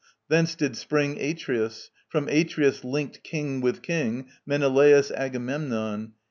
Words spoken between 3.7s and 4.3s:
king,